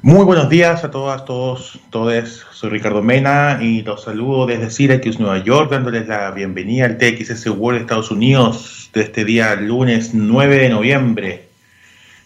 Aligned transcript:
Muy 0.00 0.24
buenos 0.24 0.48
días 0.48 0.84
a 0.84 0.92
todas, 0.92 1.24
todos, 1.24 1.80
todos. 1.90 2.46
Soy 2.52 2.70
Ricardo 2.70 3.02
Mena 3.02 3.58
y 3.60 3.82
los 3.82 4.04
saludo 4.04 4.46
desde 4.46 4.70
Syracuse, 4.70 5.18
Nueva 5.18 5.42
York, 5.42 5.72
dándoles 5.72 6.06
la 6.06 6.30
bienvenida 6.30 6.84
al 6.84 6.98
TXS 6.98 7.48
World 7.48 7.78
de 7.78 7.82
Estados 7.82 8.12
Unidos 8.12 8.90
de 8.94 9.02
este 9.02 9.24
día 9.24 9.56
lunes 9.56 10.14
9 10.14 10.56
de 10.56 10.68
noviembre. 10.68 11.48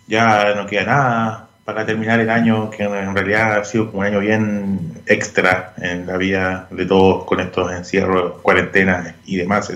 Ya 0.06 0.54
no 0.54 0.66
queda 0.66 0.85
nada 0.85 1.48
para 1.64 1.87
terminar 1.87 2.21
el 2.21 2.29
año, 2.29 2.69
que 2.69 2.82
en 2.82 3.16
realidad 3.16 3.61
ha 3.61 3.64
sido 3.64 3.86
como 3.86 4.00
un 4.00 4.04
año 4.04 4.20
bien 4.20 5.02
extra 5.07 5.73
en 5.79 6.07
la 6.07 6.18
vida 6.18 6.68
de 6.70 6.84
todos 6.84 7.25
con 7.25 7.41
estos 7.41 7.73
encierros, 7.73 8.34
cuarentenas 8.43 9.14
y 9.25 9.36
demás. 9.36 9.73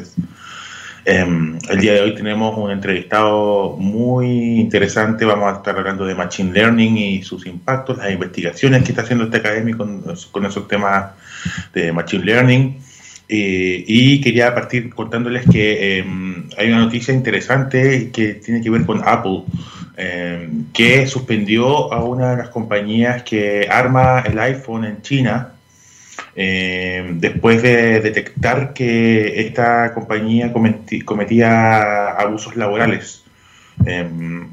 Em, 1.08 1.56
el 1.70 1.78
día 1.78 1.92
de 1.92 2.00
hoy 2.00 2.16
tenemos 2.16 2.58
un 2.58 2.68
entrevistado 2.68 3.76
muy 3.78 4.58
interesante. 4.58 5.24
Vamos 5.24 5.52
a 5.52 5.58
estar 5.58 5.78
hablando 5.78 6.04
de 6.04 6.16
Machine 6.16 6.52
Learning 6.52 6.96
y 6.96 7.22
sus 7.22 7.46
impactos, 7.46 7.98
las 7.98 8.10
investigaciones 8.10 8.82
que 8.82 8.90
está 8.90 9.02
haciendo 9.02 9.26
este 9.26 9.36
académico 9.36 9.86
con, 10.32 10.44
esos 10.46 10.66
temas 10.66 11.12
de 11.72 11.92
Machine 11.92 12.24
Learning. 12.24 12.78
Eh, 13.28 13.84
y 13.86 14.20
quería 14.20 14.52
partir 14.52 14.92
contándoles 14.92 15.48
que 15.48 15.98
em, 15.98 16.48
hay 16.58 16.68
una 16.72 16.80
noticia 16.80 17.14
interesante 17.14 18.10
que 18.10 18.34
tiene 18.34 18.60
que 18.60 18.70
ver 18.70 18.84
con 18.84 19.00
Apple, 19.06 19.44
em, 19.96 20.64
que 20.72 21.06
suspendió 21.06 21.92
a 21.92 22.02
una 22.02 22.32
de 22.32 22.36
las 22.38 22.48
compañías 22.48 23.22
que 23.22 23.68
arma 23.70 24.24
el 24.26 24.36
iPhone 24.40 24.84
en 24.84 25.02
China 25.02 25.55
eh, 26.38 27.12
después 27.14 27.62
de 27.62 28.00
detectar 28.02 28.74
que 28.74 29.40
esta 29.40 29.94
compañía 29.94 30.52
cometía 30.52 32.10
abusos 32.10 32.56
laborales. 32.56 33.24
Em, 33.86 34.48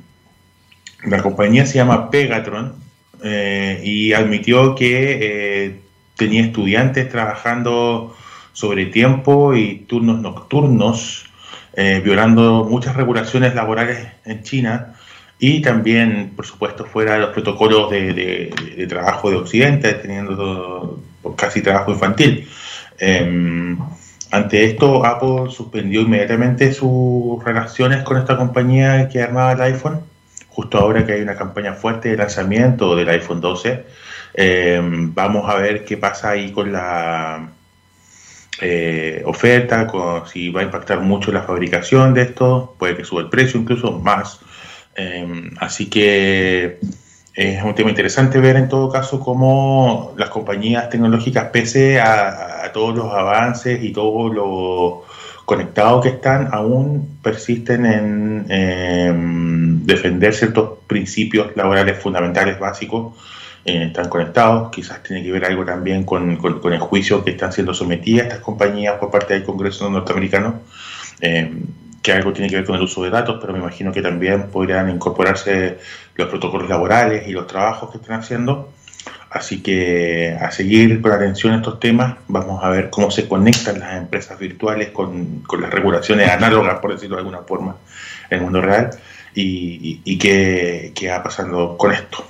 la 1.05 1.21
compañía 1.21 1.65
se 1.65 1.75
llama 1.75 2.09
Pegatron 2.09 2.75
eh, 3.21 3.81
y 3.83 4.13
admitió 4.13 4.75
que 4.75 5.65
eh, 5.65 5.79
tenía 6.15 6.43
estudiantes 6.43 7.09
trabajando 7.09 8.15
sobre 8.53 8.85
tiempo 8.85 9.53
y 9.53 9.79
turnos 9.87 10.21
nocturnos, 10.21 11.25
violando 11.75 12.67
muchas 12.69 12.95
regulaciones 12.95 13.55
laborales 13.55 14.07
en 14.25 14.43
China 14.43 14.93
y 15.45 15.61
también, 15.61 16.31
por 16.35 16.45
supuesto, 16.45 16.85
fuera 16.85 17.15
de 17.15 17.19
los 17.19 17.31
protocolos 17.31 17.91
de, 17.91 18.85
trabajo 18.87 19.29
de 19.29 19.35
Occidente, 19.35 19.93
teniendo 19.95 20.92
casi 21.35 21.61
trabajo 21.61 21.91
infantil. 21.91 22.49
Em, 22.99 23.77
ante 24.31 24.65
esto, 24.65 25.05
Apple 25.05 25.51
suspendió 25.51 26.01
inmediatamente 26.01 26.73
sus 26.73 27.43
relaciones 27.43 28.03
con 28.03 28.17
esta 28.17 28.37
compañía 28.37 29.07
que 29.09 29.21
armaba 29.21 29.53
el 29.53 29.61
iPhone, 29.61 30.01
justo 30.49 30.79
ahora 30.79 31.05
que 31.05 31.13
hay 31.13 31.21
una 31.21 31.35
campaña 31.35 31.73
fuerte 31.73 32.09
de 32.09 32.17
lanzamiento 32.17 32.95
del 32.95 33.09
iPhone 33.09 33.41
12. 33.41 33.85
Em, 34.33 35.13
vamos 35.13 35.49
a 35.49 35.55
ver 35.55 35.85
qué 35.85 35.97
pasa 35.97 36.31
ahí 36.31 36.51
con 36.51 36.71
la 36.71 37.51
eh, 38.61 39.21
oferta, 39.25 39.87
con, 39.87 40.25
si 40.27 40.49
va 40.49 40.61
a 40.61 40.63
impactar 40.63 41.01
mucho 41.01 41.31
la 41.31 41.43
fabricación 41.43 42.13
de 42.13 42.23
esto, 42.23 42.75
puede 42.79 42.95
que 42.95 43.05
suba 43.05 43.21
el 43.21 43.29
precio 43.29 43.59
incluso 43.59 43.99
más. 43.99 44.39
Em, 44.95 45.51
así 45.59 45.89
que 45.89 46.79
es 47.33 47.63
un 47.63 47.75
tema 47.75 47.89
interesante 47.89 48.39
ver 48.39 48.55
en 48.55 48.69
todo 48.69 48.89
caso 48.89 49.19
cómo 49.19 50.13
las 50.17 50.29
compañías 50.29 50.89
tecnológicas, 50.89 51.49
pese 51.51 51.99
a, 51.99 52.71
todos 52.73 52.95
los 52.95 53.13
avances 53.13 53.83
y 53.83 53.91
todo 53.91 54.33
lo 54.33 55.03
conectados 55.45 56.01
que 56.01 56.09
están, 56.09 56.49
aún 56.51 57.19
persisten 57.21 57.85
en 57.85 59.85
defender 59.85 60.33
ciertos 60.33 60.79
principios 60.87 61.55
laborales 61.55 61.99
fundamentales 61.99 62.59
básicos. 62.59 63.13
Eh, 63.65 63.85
están 63.85 64.09
conectados, 64.09 64.71
quizás 64.71 65.01
tiene 65.03 65.23
que 65.23 65.31
ver 65.31 65.45
algo 65.45 65.63
también 65.63 66.03
con, 66.03 66.31
el 66.31 66.79
juicio 66.79 67.23
que 67.23 67.31
están 67.31 67.53
siendo 67.53 67.73
sometidas 67.73 68.27
estas 68.27 68.39
compañías 68.39 68.95
por 68.95 69.09
parte 69.09 69.35
del 69.35 69.43
Congreso 69.43 69.89
norteamericano. 69.89 70.59
Eh, 71.21 71.49
que 72.03 72.11
algo 72.11 72.33
tiene 72.33 72.49
que 72.49 72.57
ver 72.57 72.65
con 72.65 72.75
el 72.75 72.81
uso 72.81 73.01
de 73.03 73.09
datos, 73.09 73.37
pero 73.39 73.53
me 73.53 73.59
imagino 73.59 73.91
que 73.93 74.01
también 74.01 74.49
podrían 74.49 74.89
incorporarse 74.89 75.79
los 76.15 76.27
protocolos 76.27 76.69
laborales 76.69 77.27
y 77.27 77.31
los 77.31 77.47
trabajos 77.47 77.89
que 77.89 77.97
están 77.97 78.19
haciendo. 78.19 78.71
Así 79.29 79.63
que 79.63 80.37
a 80.39 80.51
seguir 80.51 81.01
con 81.01 81.11
atención 81.13 81.53
a 81.53 81.55
estos 81.55 81.79
temas, 81.79 82.17
vamos 82.27 82.63
a 82.63 82.69
ver 82.69 82.89
cómo 82.89 83.09
se 83.09 83.27
conectan 83.27 83.79
las 83.79 83.95
empresas 83.95 84.37
virtuales 84.37 84.89
con, 84.89 85.39
con 85.39 85.61
las 85.61 85.71
regulaciones 85.71 86.29
análogas, 86.29 86.79
por 86.79 86.93
decirlo 86.93 87.15
de 87.15 87.21
alguna 87.21 87.39
forma, 87.39 87.77
en 88.29 88.37
el 88.37 88.43
mundo 88.43 88.61
real 88.61 88.91
y, 89.33 90.01
y, 90.03 90.17
qué, 90.17 90.91
qué, 90.93 91.09
va 91.09 91.23
pasando 91.23 91.77
con 91.77 91.93
esto. 91.93 92.23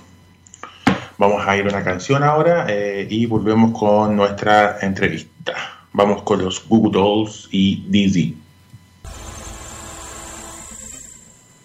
Vamos 1.18 1.46
a 1.46 1.58
ir 1.58 1.66
a 1.66 1.70
una 1.70 1.84
canción 1.84 2.24
ahora 2.24 2.68
eh, 2.70 3.08
y 3.10 3.26
volvemos 3.26 3.78
con 3.78 4.16
nuestra 4.16 4.78
entrevista. 4.82 5.54
Vamos 5.92 6.22
con 6.22 6.42
los 6.42 6.66
Google 6.68 6.92
Dolls 6.92 7.50
y 7.52 7.86
Dizzy. 7.90 8.43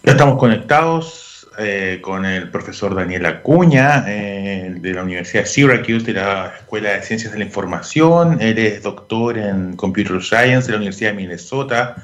Estamos 0.09 0.37
conectados 0.37 1.47
eh, 1.57 1.99
con 2.01 2.25
el 2.25 2.49
profesor 2.49 2.95
Daniel 2.95 3.25
Acuña 3.25 4.05
eh, 4.07 4.73
de 4.75 4.93
la 4.93 5.03
Universidad 5.03 5.43
de 5.43 5.49
Syracuse, 5.49 6.05
de 6.05 6.13
la 6.13 6.53
Escuela 6.57 6.93
de 6.93 7.01
Ciencias 7.03 7.31
de 7.31 7.39
la 7.39 7.45
Información. 7.45 8.37
Él 8.41 8.57
es 8.57 8.81
doctor 8.81 9.37
en 9.37 9.75
Computer 9.75 10.21
Science 10.21 10.67
de 10.67 10.71
la 10.71 10.77
Universidad 10.77 11.11
de 11.11 11.17
Minnesota 11.17 11.95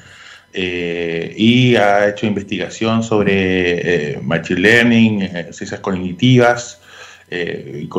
eh, 0.54 1.34
y 1.36 1.76
ha 1.78 2.08
hecho 2.10 2.26
investigación 2.26 3.02
sobre 3.02 4.20
Machine 4.22 4.60
Learning, 4.60 5.20
ciencias 5.52 5.80
cognitivas. 5.80 6.82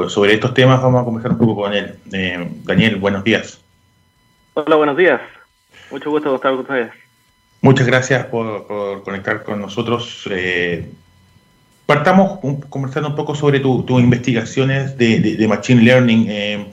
sobre 0.09 0.34
estos 0.34 0.55
temas 0.55 0.81
vamos 0.81 1.03
a 1.03 1.05
conversar 1.05 1.33
un 1.33 1.38
poco 1.38 1.62
con 1.62 1.75
él. 1.75 1.94
Daniel, 2.65 2.97
buenos 2.97 3.25
días. 3.25 3.61
Hola, 4.55 4.77
buenos 4.77 4.97
días. 4.97 5.21
Mucho 5.91 6.11
gusto 6.11 6.34
estar 6.34 6.53
con 6.53 6.61
ustedes. 6.61 7.06
Muchas 7.61 7.87
gracias 7.87 8.27
por, 8.27 9.03
conectar 9.03 9.43
con 9.43 9.61
nosotros. 9.61 10.28
Eh, 10.31 10.89
partamos 11.87 12.39
conversando 12.69 13.09
un 13.09 13.17
poco 13.17 13.34
sobre 13.34 13.61
tus 13.61 14.00
investigaciones 14.00 14.97
de, 14.99 15.47
Machine 15.49 15.83
Learning. 15.83 16.27
Eh, 16.28 16.67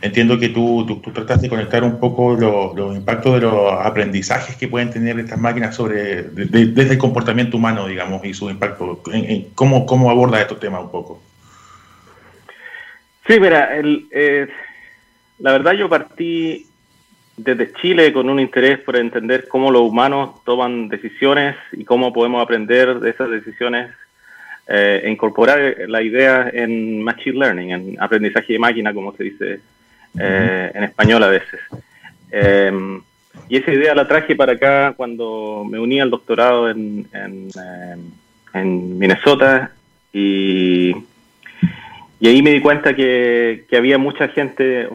entiendo 0.00 0.38
que 0.38 0.50
tú, 0.50 0.86
tú, 0.86 1.12
tratas 1.12 1.42
de 1.42 1.48
conectar 1.48 1.82
un 1.82 1.98
poco 1.98 2.34
los 2.34 2.96
impactos 2.96 3.34
de 3.34 3.40
los 3.40 3.72
aprendizajes 3.72 4.56
que 4.56 4.68
pueden 4.68 4.90
tener 4.90 5.18
estas 5.18 5.38
máquinas 5.38 5.74
sobre 5.74 6.22
desde 6.22 6.92
el 6.92 6.98
comportamiento 6.98 7.56
humano, 7.56 7.86
digamos, 7.86 8.24
y 8.24 8.32
su 8.34 8.48
impacto. 8.48 9.02
¿Cómo, 9.54 9.86
¿Cómo 9.86 10.10
aborda 10.10 10.40
estos 10.40 10.60
temas 10.60 10.82
un 10.82 10.90
poco? 10.90 11.20
Sí, 13.26 13.38
mira, 13.38 13.68
eh, 13.74 14.48
la 15.38 15.52
verdad 15.52 15.72
yo 15.72 15.88
partí 15.88 16.67
desde 17.38 17.72
Chile 17.74 18.12
con 18.12 18.28
un 18.28 18.40
interés 18.40 18.80
por 18.80 18.96
entender 18.96 19.46
cómo 19.48 19.70
los 19.70 19.82
humanos 19.82 20.44
toman 20.44 20.88
decisiones 20.88 21.56
y 21.72 21.84
cómo 21.84 22.12
podemos 22.12 22.42
aprender 22.42 22.98
de 22.98 23.10
esas 23.10 23.30
decisiones 23.30 23.90
eh, 24.66 25.02
e 25.04 25.10
incorporar 25.10 25.76
la 25.86 26.02
idea 26.02 26.50
en 26.52 27.02
Machine 27.02 27.38
Learning, 27.38 27.70
en 27.70 28.02
aprendizaje 28.02 28.52
de 28.52 28.58
máquina, 28.58 28.92
como 28.92 29.16
se 29.16 29.24
dice 29.24 29.60
eh, 30.18 30.70
en 30.74 30.84
español 30.84 31.22
a 31.22 31.28
veces. 31.28 31.60
Em, 32.30 33.00
y 33.48 33.56
esa 33.56 33.72
idea 33.72 33.94
la 33.94 34.06
traje 34.06 34.34
para 34.36 34.52
acá 34.52 34.92
cuando 34.96 35.64
me 35.64 35.78
uní 35.78 36.00
al 36.00 36.10
doctorado 36.10 36.68
en, 36.68 37.06
en, 37.14 37.48
em, 38.52 38.98
Minnesota 38.98 39.70
y, 40.12 40.90
y 42.20 42.28
ahí 42.28 42.42
me 42.42 42.50
di 42.50 42.60
cuenta 42.60 42.94
que, 42.94 43.64
que 43.70 43.76
había 43.76 43.96
mucha 43.96 44.28
gente, 44.28 44.88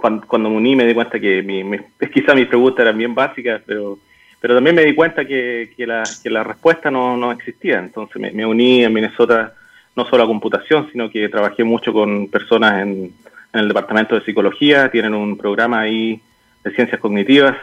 cuando, 0.00 0.50
me 0.50 0.56
uní 0.56 0.76
me 0.76 0.86
di 0.86 0.94
cuenta 0.94 1.20
que 1.20 1.42
mi, 1.42 1.62
quizá 2.12 2.34
mis 2.34 2.46
preguntas 2.46 2.82
eran 2.82 2.98
bien 2.98 3.14
básicas, 3.14 3.62
pero, 3.66 3.98
pero 4.40 4.54
también 4.54 4.76
me 4.76 4.84
di 4.84 4.94
cuenta 4.94 5.24
que, 5.24 5.72
que, 5.76 5.86
la, 5.86 6.02
que 6.22 6.30
la 6.30 6.42
respuesta 6.42 6.90
no, 6.90 7.16
no 7.16 7.32
existía. 7.32 7.78
Entonces 7.78 8.32
me, 8.32 8.46
uní 8.46 8.84
en 8.84 8.92
Minnesota 8.92 9.54
no 9.96 10.06
solo 10.06 10.24
a 10.24 10.26
computación, 10.26 10.88
sino 10.90 11.10
que 11.10 11.28
trabajé 11.28 11.64
mucho 11.64 11.92
con 11.92 12.28
personas 12.28 12.82
en, 12.82 13.12
en 13.52 13.60
el 13.60 13.68
departamento 13.68 14.14
de 14.14 14.24
psicología, 14.24 14.90
tienen 14.90 15.14
un 15.14 15.36
programa 15.36 15.80
ahí 15.80 16.20
de 16.64 16.70
ciencias 16.72 17.00
cognitivas 17.00 17.56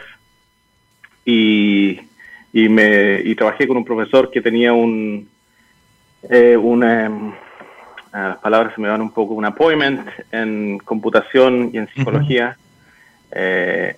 y, 1.24 2.00
y, 2.52 2.68
me, 2.68 3.20
y 3.24 3.34
trabajé 3.34 3.66
con 3.66 3.76
un 3.76 3.84
profesor 3.84 4.30
que 4.30 4.40
tenía 4.40 4.72
un, 4.72 5.28
eh, 6.30 6.56
una, 6.56 7.34
las 8.12 8.38
palabras 8.38 8.74
se 8.74 8.80
me 8.80 8.88
van 8.88 9.00
un 9.00 9.10
poco, 9.10 9.34
un 9.34 9.44
appointment 9.44 10.08
en 10.32 10.78
computación 10.78 11.70
y 11.72 11.78
en 11.78 11.88
psicología, 11.88 12.56
eh, 13.30 13.96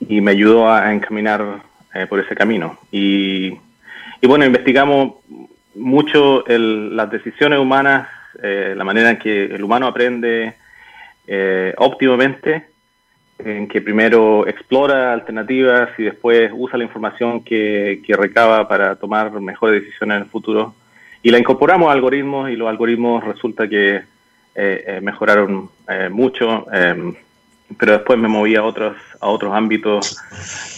y 0.00 0.20
me 0.20 0.32
ayudó 0.32 0.68
a, 0.70 0.92
encaminar 0.92 1.62
eh, 1.94 2.06
por 2.06 2.20
ese 2.20 2.34
camino. 2.34 2.78
Y, 2.90 3.50
bueno, 4.22 4.44
investigamos 4.44 5.14
mucho 5.74 6.44
las 6.46 7.10
decisiones 7.10 7.58
humanas, 7.58 8.08
eh, 8.42 8.74
la 8.76 8.84
manera 8.84 9.10
en 9.10 9.18
que 9.18 9.44
el 9.44 9.62
humano 9.62 9.86
aprende 9.86 10.54
óptimamente, 11.78 12.66
en 13.38 13.66
que 13.68 13.80
primero 13.80 14.46
explora 14.46 15.12
alternativas 15.12 15.90
y 15.98 16.04
después 16.04 16.50
usa 16.54 16.78
la 16.78 16.84
información 16.84 17.42
que, 17.42 18.02
que 18.06 18.14
recaba 18.14 18.68
para 18.68 18.96
tomar 18.96 19.32
mejores 19.40 19.82
decisiones 19.82 20.16
en 20.16 20.22
el 20.24 20.28
futuro 20.28 20.74
y 21.22 21.30
la 21.30 21.38
incorporamos 21.38 21.88
a 21.88 21.92
algoritmos 21.92 22.50
y 22.50 22.56
los 22.56 22.68
algoritmos 22.68 23.24
resulta 23.24 23.68
que 23.68 24.02
mejoraron 25.00 25.70
mucho, 26.10 26.66
pero 27.78 27.92
después 27.92 28.18
me 28.18 28.28
moví 28.28 28.54
a 28.54 28.64
otros, 28.64 28.96
a 29.20 29.28
otros 29.28 29.54
ámbitos 29.54 30.20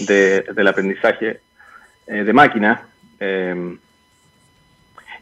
del 0.06 0.68
aprendizaje 0.68 1.40
de 2.06 2.32
máquina. 2.32 2.82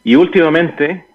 y 0.05 0.15
últimamente, 0.15 1.07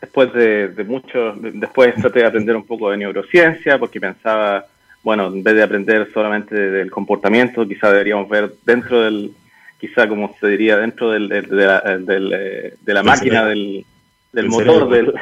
después 0.00 0.32
de, 0.32 0.68
de 0.68 0.84
mucho, 0.84 1.34
después 1.36 1.94
traté 1.94 2.20
de 2.20 2.26
aprender 2.26 2.56
un 2.56 2.66
poco 2.66 2.90
de 2.90 2.96
neurociencia, 2.96 3.78
porque 3.78 4.00
pensaba 4.00 4.66
bueno, 5.02 5.26
en 5.26 5.42
vez 5.42 5.54
de 5.56 5.62
aprender 5.62 6.08
solamente 6.12 6.54
del 6.54 6.90
comportamiento, 6.90 7.66
quizá 7.66 7.90
deberíamos 7.90 8.28
ver 8.28 8.52
dentro 8.64 9.00
del, 9.00 9.32
quizá 9.82 10.08
como 10.08 10.32
se 10.38 10.46
diría, 10.46 10.76
dentro 10.76 11.10
del, 11.10 11.28
de, 11.28 11.42
la, 11.42 11.80
del, 11.98 12.32
eh, 12.32 12.74
de 12.80 12.94
la 12.94 13.02
máquina, 13.02 13.44
del, 13.46 13.84
del 14.32 14.46
motor 14.46 14.88
del, 14.88 15.12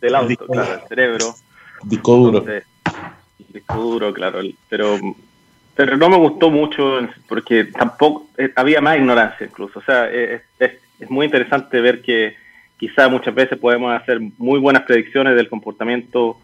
del 0.00 0.14
auto, 0.14 0.46
claro, 0.46 0.70
del 0.70 0.88
cerebro. 0.88 1.34
Disco 1.82 2.16
duro. 2.16 2.44
disco 3.48 3.74
duro, 3.74 4.14
claro. 4.14 4.38
Pero, 4.68 5.00
pero 5.74 5.96
no 5.96 6.08
me 6.08 6.16
gustó 6.16 6.48
mucho 6.48 7.00
porque 7.28 7.64
tampoco, 7.64 8.28
eh, 8.38 8.52
había 8.54 8.80
más 8.80 8.98
ignorancia 8.98 9.46
incluso. 9.46 9.80
O 9.80 9.82
sea, 9.82 10.08
es, 10.08 10.42
es, 10.60 10.74
es 11.00 11.10
muy 11.10 11.26
interesante 11.26 11.80
ver 11.80 12.00
que 12.00 12.36
quizá 12.78 13.08
muchas 13.08 13.34
veces 13.34 13.58
podemos 13.58 13.92
hacer 14.00 14.20
muy 14.38 14.60
buenas 14.60 14.84
predicciones 14.84 15.34
del 15.34 15.48
comportamiento 15.48 16.38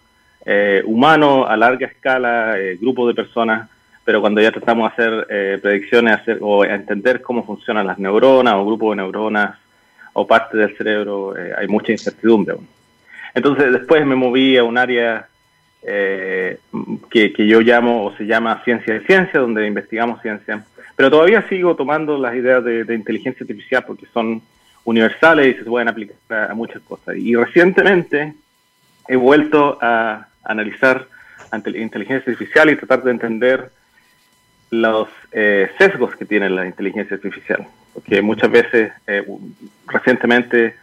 eh, 0.45 0.83
humano 0.85 1.47
a 1.47 1.57
larga 1.57 1.87
escala, 1.87 2.59
eh, 2.59 2.77
grupos 2.81 3.07
de 3.07 3.23
personas, 3.23 3.71
pero 4.11 4.21
cuando 4.21 4.41
ya 4.41 4.51
tratamos 4.51 4.91
de 4.91 5.05
hacer 5.05 5.27
eh, 5.31 5.59
predicciones 5.63 6.19
hacer, 6.19 6.39
o 6.41 6.65
entender 6.65 7.23
cómo 7.23 7.47
funcionan 7.47 7.87
las 7.87 7.97
neuronas 7.97 8.55
o 8.55 8.67
grupos 8.67 8.91
de 8.91 8.97
neuronas 9.05 9.57
o 10.15 10.27
parte 10.27 10.57
del 10.57 10.77
cerebro, 10.77 11.39
eh, 11.39 11.53
hay 11.57 11.69
mucha 11.69 11.93
incertidumbre. 11.93 12.57
Entonces 13.37 13.73
después 13.73 14.05
me 14.05 14.17
moví 14.17 14.57
a 14.57 14.65
un 14.65 14.79
área 14.79 15.29
que, 15.81 16.59
que, 17.09 17.47
yo 17.47 17.61
llamo 17.61 18.07
o 18.07 18.17
se 18.17 18.27
llama 18.27 18.61
ciencia 18.65 18.95
de 18.95 19.07
ciencia, 19.07 19.39
donde 19.39 19.65
investigamos 19.65 20.21
ciencia, 20.23 20.65
pero 20.97 21.09
todavía 21.09 21.49
sigo 21.49 21.77
tomando 21.77 22.19
las 22.19 22.35
ideas 22.35 22.65
de, 22.65 22.93
inteligencia 22.93 23.45
artificial 23.45 23.85
porque 23.87 24.07
son 24.13 24.43
universales 24.83 25.55
y 25.55 25.59
se 25.59 25.65
pueden 25.65 25.87
aplicar 25.87 26.51
a 26.51 26.55
muchas 26.55 26.83
cosas. 26.83 27.15
Y 27.17 27.37
recientemente 27.37 28.35
he 29.07 29.15
vuelto 29.15 29.79
a 29.81 30.27
analizar 30.43 31.07
inteligencia 31.77 32.33
artificial 32.33 32.71
y 32.71 32.77
tratar 32.77 33.05
de 33.05 33.13
entender 33.13 33.71
los 34.71 35.09
eh, 35.33 35.71
sesgos 35.79 36.15
que 36.17 36.25
tiene 36.25 36.49
la 36.49 36.67
inteligencia 36.67 37.17
artificial. 37.17 37.67
Porque 37.95 38.23
muchas 38.23 38.51
veces, 38.51 38.93
eh, 39.07 39.25
recientemente, 39.87 40.77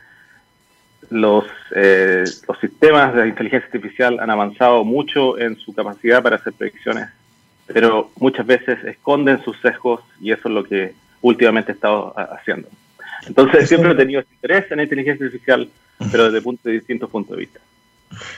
los, 1.09 1.45
eh, 1.73 2.25
los 2.47 2.59
sistemas 2.59 3.15
de 3.15 3.27
inteligencia 3.27 3.65
artificial 3.67 4.19
han 4.19 4.29
avanzado 4.29 4.83
mucho 4.83 5.39
en 5.39 5.55
su 5.57 5.73
capacidad 5.73 6.21
para 6.21 6.35
hacer 6.35 6.53
predicciones, 6.53 7.07
pero 7.65 8.11
muchas 8.17 8.45
veces 8.45 8.83
esconden 8.83 9.41
sus 9.43 9.57
sesgos 9.61 10.01
y 10.19 10.31
eso 10.31 10.49
es 10.49 10.53
lo 10.53 10.63
que 10.63 10.93
últimamente 11.21 11.71
he 11.71 11.75
estado 11.75 12.13
haciendo. 12.17 12.67
Entonces, 13.25 13.67
siempre 13.67 13.91
he 13.91 13.95
tenido 13.95 14.21
interés 14.21 14.69
en 14.69 14.77
la 14.77 14.83
inteligencia 14.83 15.25
artificial, 15.25 15.69
pero 16.11 16.25
desde 16.25 16.41
punto, 16.41 16.67
de 16.67 16.75
distintos 16.75 17.09
puntos 17.09 17.35
de 17.35 17.39
vista. 17.41 17.59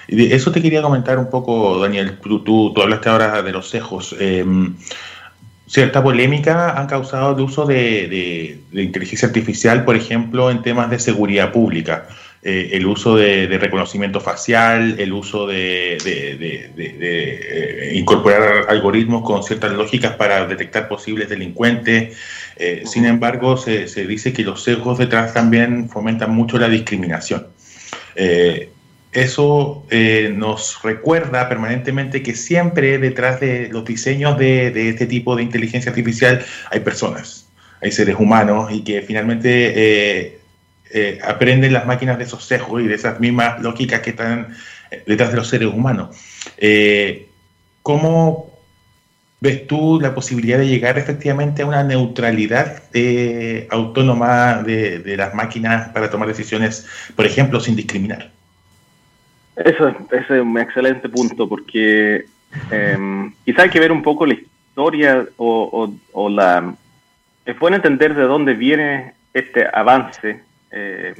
Eso 0.07 0.51
te 0.51 0.61
quería 0.61 0.81
comentar 0.81 1.17
un 1.17 1.29
poco, 1.29 1.79
Daniel. 1.79 2.17
Tú, 2.19 2.43
tú, 2.43 2.73
hablaste 2.81 3.09
ahora 3.09 3.41
de 3.41 3.51
los 3.51 3.69
cejos. 3.69 4.15
Em, 4.19 4.75
cierta 5.69 6.01
polémica 6.01 6.71
han 6.71 6.88
causado 6.88 7.36
el 7.36 7.42
uso 7.42 7.66
de, 7.66 8.60
inteligencia 8.74 9.27
artificial, 9.27 9.86
por 9.86 9.95
ejemplo, 9.95 10.50
en 10.50 10.63
temas 10.63 10.89
de 10.89 11.00
seguridad 11.00 11.51
pública. 11.51 12.07
Eh, 12.42 12.71
el 12.74 12.86
uso 12.88 13.16
de, 13.16 13.45
reconocimiento 13.60 14.19
facial, 14.19 14.95
el 14.98 15.13
uso 15.13 15.45
de, 15.45 15.98
eh, 16.06 17.92
incorporar 17.94 18.66
algoritmos 18.69 19.24
con 19.24 19.44
ciertas 19.44 19.74
lógicas 19.74 20.13
para 20.13 20.48
detectar 20.48 20.88
posibles 20.88 21.30
delincuentes. 21.30 22.18
Eh, 22.56 22.83
sin 22.86 23.06
embargo, 23.06 23.56
se, 23.56 23.88
se, 23.88 24.07
dice 24.07 24.33
que 24.33 24.44
los 24.44 24.63
sesgos 24.63 24.98
detrás 24.98 25.33
también 25.33 25.88
fomentan 25.89 26.31
mucho 26.31 26.57
la 26.57 26.68
discriminación 26.68 27.45
eso 29.11 29.85
eh, 29.89 30.31
nos 30.35 30.81
recuerda 30.83 31.50
permanentemente 31.50 32.21
que 32.21 32.35
siempre 32.35 33.00
detrás 33.00 33.39
de 33.39 33.69
los 33.69 33.83
diseños 33.83 34.38
de, 34.38 34.89
este 34.89 35.07
tipo 35.07 35.35
de 35.35 35.44
inteligencia 35.44 35.89
artificial 35.89 36.45
hay 36.69 36.81
personas, 36.81 37.50
hay 37.81 37.91
seres 37.91 38.17
humanos 38.19 38.71
y 38.71 38.83
que 38.83 39.01
finalmente 39.01 39.73
eh, 39.75 40.39
eh, 40.91 41.19
aprenden 41.23 41.73
las 41.73 41.88
máquinas 41.88 42.19
de 42.19 42.25
esos 42.25 42.45
sesgos 42.45 42.83
y 42.83 42.88
de 42.88 42.95
esas 42.95 43.19
mismas 43.19 43.59
lógicas 43.61 44.01
que 44.01 44.11
están 44.11 44.56
detrás 45.07 45.31
de 45.31 45.38
los 45.38 45.47
seres 45.47 45.69
humanos. 45.69 46.15
¿Cómo 47.81 48.59
ves 49.39 49.65
tú 49.65 50.00
la 50.00 50.13
posibilidad 50.13 50.59
de 50.59 50.67
llegar 50.67 51.00
efectivamente 51.00 51.63
a 51.63 51.65
una 51.65 51.83
neutralidad 51.83 52.83
autónoma 53.71 54.61
de 54.61 55.15
las 55.17 55.33
máquinas 55.33 55.89
para 55.89 56.11
tomar 56.11 56.27
decisiones, 56.27 56.85
por 57.15 57.25
ejemplo, 57.25 57.59
sin 57.59 57.75
discriminar? 57.75 58.38
Eso, 59.55 59.89
ese 60.11 60.35
es 60.37 60.41
un 60.41 60.57
excelente 60.57 61.09
punto 61.09 61.47
porque 61.47 62.25
eh, 62.71 63.31
quizá 63.45 63.63
hay 63.63 63.69
que 63.69 63.79
ver 63.79 63.91
un 63.91 64.01
poco 64.01 64.25
la 64.25 64.33
historia 64.33 65.27
o, 65.37 66.29
la... 66.29 66.73
Es 67.45 67.59
bueno 67.59 67.75
entender 67.75 68.15
de 68.15 68.23
dónde 68.23 68.53
viene 68.53 69.13
este 69.33 69.67
avance 69.71 70.41
eh, 70.71 71.13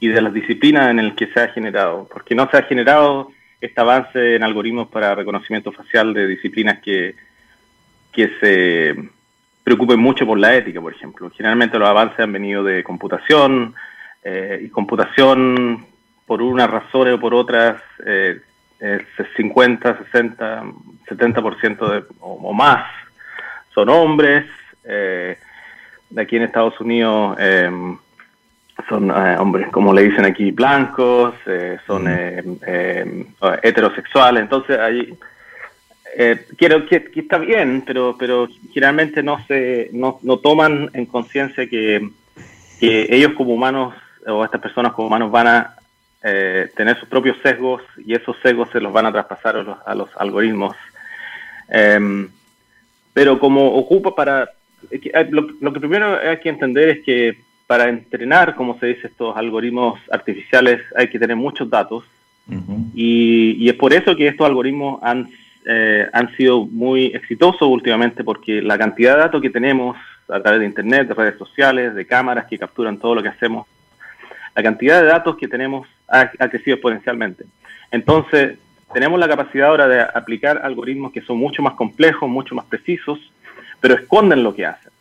y 0.00 0.08
de 0.08 0.22
las 0.22 0.32
disciplinas 0.32 0.90
en 0.90 0.98
el 0.98 1.14
que 1.14 1.26
se 1.28 1.40
ha 1.40 1.48
generado, 1.48 2.08
porque 2.12 2.34
no 2.34 2.48
se 2.50 2.58
ha 2.58 2.62
generado 2.62 3.32
este 3.60 3.80
avance 3.80 4.36
en 4.36 4.42
algoritmos 4.44 4.88
para 4.88 5.14
reconocimiento 5.14 5.72
facial 5.72 6.14
de 6.14 6.28
disciplinas 6.28 6.78
que, 6.78 7.16
que 8.12 8.30
se 8.40 9.10
preocupen 9.64 9.98
mucho 9.98 10.24
por 10.24 10.38
la 10.38 10.54
ética, 10.54 10.80
por 10.80 10.92
ejemplo. 10.92 11.30
Generalmente 11.30 11.78
los 11.78 11.88
avances 11.88 12.20
han 12.20 12.32
venido 12.32 12.62
de 12.62 12.84
computación 12.84 13.74
eh, 14.22 14.60
y 14.64 14.68
computación 14.68 15.86
por 16.28 16.42
unas 16.42 16.70
razones 16.70 17.14
o 17.14 17.18
por 17.18 17.34
otras, 17.34 17.82
eh, 18.06 18.40
50, 19.36 19.98
60, 20.12 20.62
70% 21.08 21.90
de, 21.90 22.04
o, 22.20 22.34
o, 22.34 22.52
más 22.52 22.86
son 23.74 23.88
hombres. 23.88 24.44
Eh, 24.84 25.36
de 26.10 26.22
aquí 26.22 26.36
en 26.36 26.42
Estados 26.42 26.80
Unidos 26.80 27.36
eh, 27.40 27.70
son 28.88 29.10
eh, 29.10 29.36
hombres, 29.38 29.68
como 29.70 29.92
le 29.92 30.02
dicen 30.02 30.24
aquí, 30.24 30.50
blancos, 30.52 31.34
eh, 31.46 31.78
son 31.86 32.06
heterosexuales. 33.62 34.42
Entonces, 34.42 34.78
ahí 34.78 35.14
quiero 36.56 36.86
que, 36.86 37.04
que, 37.04 37.20
está 37.20 37.38
bien, 37.38 37.82
pero, 37.86 38.16
pero 38.18 38.48
generalmente 38.72 39.22
no, 39.22 39.44
se, 39.46 39.90
no, 39.92 40.18
no 40.22 40.38
toman 40.38 40.90
en 40.94 41.06
conciencia 41.06 41.68
que, 41.68 42.08
que 42.80 43.06
ellos 43.10 43.32
como 43.36 43.52
humanos 43.54 43.94
o 44.26 44.44
estas 44.44 44.60
personas 44.60 44.92
como 44.92 45.08
humanos 45.08 45.30
van 45.30 45.46
a 45.46 45.74
eh, 46.22 46.70
tener 46.76 46.98
sus 46.98 47.08
propios 47.08 47.36
sesgos 47.42 47.82
y 48.04 48.14
esos 48.14 48.36
sesgos 48.42 48.68
se 48.70 48.80
los 48.80 48.92
van 48.92 49.06
a 49.06 49.12
traspasar 49.12 49.56
a 49.56 49.62
los, 49.62 49.78
a 49.86 49.94
los 49.94 50.08
algoritmos. 50.16 50.74
Eh, 51.70 52.28
pero 53.18 53.40
como 53.40 53.74
ocupa 53.74 54.14
para... 54.14 54.48
Eh, 54.92 55.28
lo, 55.30 55.48
lo, 55.60 55.72
que 55.72 55.80
primero 55.80 56.20
hay 56.20 56.38
que 56.38 56.50
entender 56.50 56.88
es 56.88 57.04
que 57.04 57.36
para 57.66 57.88
entrenar, 57.88 58.54
como 58.54 58.78
se 58.78 58.86
dice, 58.86 59.08
estos 59.08 59.36
algoritmos 59.36 59.98
artificiales 60.12 60.80
hay 60.94 61.10
que 61.10 61.18
tener 61.18 61.34
muchos 61.34 61.68
datos 61.68 62.04
uh 62.48 62.54
-huh. 62.54 62.90
y, 62.94 63.56
y, 63.58 63.68
es 63.68 63.74
por 63.74 63.92
eso 63.92 64.14
que 64.14 64.28
estos 64.28 64.46
algoritmos 64.46 65.00
han, 65.02 65.28
eh, 65.66 66.06
han 66.12 66.34
sido 66.36 66.64
muy 66.64 67.06
exitosos 67.06 67.68
últimamente 67.68 68.22
porque 68.22 68.62
la 68.62 68.78
cantidad 68.78 69.14
de 69.14 69.22
datos 69.22 69.42
que 69.42 69.50
tenemos 69.50 69.96
a 70.28 70.40
través 70.40 70.60
de 70.60 70.66
Internet, 70.66 71.08
de 71.08 71.14
redes 71.14 71.38
sociales, 71.38 71.96
de 71.96 72.06
cámaras 72.06 72.46
que 72.46 72.56
capturan 72.56 72.98
todo 72.98 73.16
lo 73.16 73.22
que 73.22 73.30
hacemos, 73.30 73.66
la 74.54 74.62
cantidad 74.62 75.02
de 75.02 75.08
datos 75.08 75.36
que 75.36 75.48
tenemos 75.48 75.88
ha, 76.08 76.30
ha 76.38 76.48
crecido 76.48 76.74
exponencialmente. 76.74 77.44
Entonces, 77.90 78.58
tenemos 78.92 79.18
la 79.20 79.28
capacidad 79.28 79.68
ahora 79.68 79.88
de 79.88 80.00
aplicar 80.00 80.60
algoritmos 80.62 81.12
que 81.12 81.20
son 81.22 81.38
mucho 81.38 81.62
más 81.62 81.74
complejos, 81.74 82.28
mucho 82.28 82.54
más 82.54 82.64
precisos, 82.66 83.18
pero 83.80 83.94
esconden 83.94 84.42
lo 84.42 84.54
que 84.54 84.66
hacen. 84.66 84.92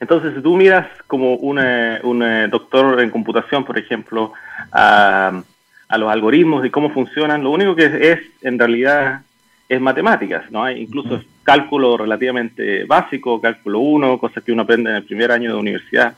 Entonces, 0.00 0.34
si 0.34 0.42
tú 0.42 0.56
miras 0.56 0.86
como 1.06 1.34
un, 1.34 1.58
un 1.58 2.50
doctor 2.50 3.00
en 3.00 3.10
computación, 3.10 3.64
por 3.64 3.78
ejemplo, 3.78 4.32
a, 4.70 5.42
a, 5.88 5.98
los 5.98 6.10
algoritmos 6.10 6.64
y 6.64 6.70
cómo 6.70 6.90
funcionan, 6.90 7.42
lo 7.42 7.50
único 7.50 7.74
que 7.74 7.86
es, 7.86 7.94
es 7.94 8.20
en 8.42 8.58
realidad 8.58 9.22
es 9.68 9.80
matemáticas, 9.80 10.50
¿no? 10.50 10.62
Hay 10.62 10.82
incluso 10.82 11.20
cálculo 11.42 11.96
relativamente 11.96 12.84
básico, 12.84 13.40
cálculo 13.40 13.80
1, 13.80 14.18
cosas 14.18 14.44
que 14.44 14.52
uno 14.52 14.62
aprende 14.62 14.90
en 14.90 14.96
el 14.96 15.04
primer 15.04 15.32
año 15.32 15.52
de 15.52 15.58
universidad. 15.58 16.14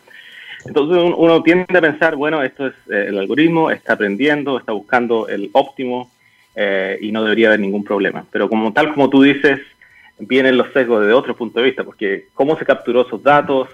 Entonces 0.66 1.14
uno 1.16 1.42
tiende 1.42 1.78
a 1.78 1.80
pensar, 1.80 2.16
bueno, 2.16 2.42
esto 2.42 2.66
es 2.66 2.74
eh, 2.90 3.06
el 3.08 3.18
algoritmo, 3.18 3.70
está 3.70 3.94
aprendiendo, 3.94 4.58
está 4.58 4.72
buscando 4.72 5.28
el 5.28 5.50
óptimo 5.52 6.10
eh, 6.54 6.98
y 7.00 7.12
no 7.12 7.22
debería 7.22 7.48
haber 7.48 7.60
ningún 7.60 7.84
problema. 7.84 8.24
Pero 8.30 8.48
como 8.48 8.72
tal 8.72 8.92
como 8.92 9.08
tú 9.08 9.22
dices, 9.22 9.60
vienen 10.18 10.56
los 10.56 10.72
sesgos 10.72 11.00
desde 11.00 11.14
otro 11.14 11.36
punto 11.36 11.60
de 11.60 11.66
vista, 11.66 11.84
porque 11.84 12.26
cómo 12.34 12.58
se 12.58 12.64
capturó 12.64 13.06
esos 13.06 13.22
datos, 13.22 13.68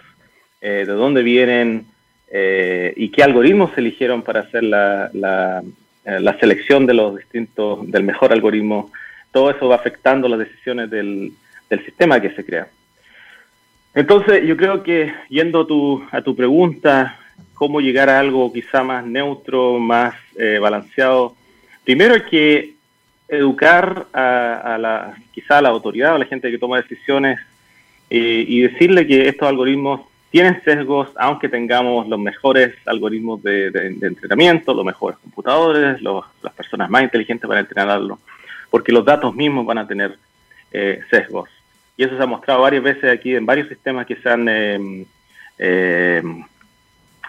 eh, 0.60 0.84
de 0.86 0.92
dónde 0.92 1.22
vienen 1.22 1.86
eh, 2.30 2.92
y 2.96 3.10
qué 3.10 3.22
algoritmos 3.22 3.72
se 3.74 3.80
eligieron 3.80 4.22
para 4.22 4.40
hacer 4.40 4.62
la, 4.64 5.10
la, 5.12 5.62
la 6.04 6.38
selección 6.38 6.86
de 6.86 6.94
los 6.94 7.16
distintos, 7.16 7.90
del 7.90 8.04
mejor 8.04 8.32
algoritmo, 8.32 8.92
todo 9.32 9.50
eso 9.50 9.68
va 9.68 9.76
afectando 9.76 10.28
las 10.28 10.38
decisiones 10.38 10.88
del, 10.90 11.32
del 11.68 11.84
sistema 11.84 12.20
que 12.20 12.30
se 12.30 12.44
crea. 12.44 12.68
Entonces, 13.96 14.44
yo 14.46 14.56
creo 14.56 14.84
que 14.84 15.12
yendo 15.28 15.66
tu, 15.66 16.06
a 16.12 16.22
tu 16.22 16.36
pregunta, 16.36 17.18
cómo 17.54 17.80
llegar 17.80 18.08
a 18.08 18.20
algo 18.20 18.52
quizá 18.52 18.84
más 18.84 19.04
neutro, 19.04 19.80
más 19.80 20.14
eh, 20.38 20.58
balanceado, 20.60 21.34
primero 21.82 22.14
hay 22.14 22.20
que 22.20 22.74
educar 23.26 24.06
a, 24.12 24.78
la, 24.78 25.16
quizá 25.32 25.58
a 25.58 25.62
la 25.62 25.70
autoridad, 25.70 26.14
a 26.14 26.18
la 26.18 26.26
gente 26.26 26.50
que 26.50 26.58
toma 26.58 26.80
decisiones 26.80 27.40
y 28.08 28.60
decirle 28.60 29.04
que 29.04 29.26
estos 29.26 29.48
algoritmos 29.48 30.02
tienen 30.30 30.62
sesgos, 30.64 31.08
aunque 31.16 31.48
tengamos 31.48 32.06
los 32.08 32.18
mejores 32.18 32.74
algoritmos 32.84 33.42
de, 33.42 33.68
entrenamiento, 34.02 34.74
los 34.74 34.84
mejores 34.84 35.18
computadores, 35.18 36.02
las 36.02 36.52
personas 36.54 36.90
más 36.90 37.02
inteligentes 37.04 37.48
para 37.48 37.60
entrenarlo, 37.60 38.18
porque 38.70 38.92
los 38.92 39.02
datos 39.02 39.34
mismos 39.34 39.64
van 39.64 39.78
a 39.78 39.86
tener 39.86 40.18
eh, 40.72 41.00
sesgos. 41.10 41.48
Y 41.96 42.04
eso 42.04 42.16
se 42.16 42.22
ha 42.22 42.26
mostrado 42.26 42.62
varias 42.62 42.82
veces 42.82 43.10
aquí 43.10 43.34
en 43.34 43.46
varios 43.46 43.68
sistemas 43.68 44.06
que 44.06 44.16
se 44.16 44.28
han 44.28 44.46
eh, 44.48 45.00
eh, 45.58 46.22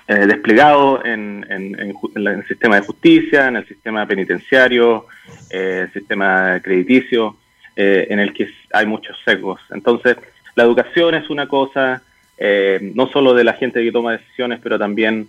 desplegado 0.07 1.03
en, 1.05 1.45
el 1.49 2.47
sistema 2.47 2.75
de 2.75 2.85
justicia, 2.85 3.47
en 3.47 3.57
el 3.57 3.67
sistema 3.67 4.05
penitenciario, 4.05 5.05
el 5.49 5.91
sistema 5.93 6.59
crediticio, 6.61 7.37
en 7.75 8.19
el 8.19 8.33
que 8.33 8.49
hay 8.73 8.85
muchos 8.85 9.17
sesgos. 9.23 9.61
Entonces, 9.69 10.17
la 10.55 10.63
educación 10.63 11.13
es 11.15 11.29
una 11.29 11.47
cosa, 11.47 12.01
no 12.39 13.07
solo 13.07 13.33
de 13.33 13.43
la 13.43 13.53
gente 13.53 13.83
que 13.83 13.91
toma 13.91 14.13
decisiones, 14.13 14.59
pero 14.61 14.79
también 14.79 15.27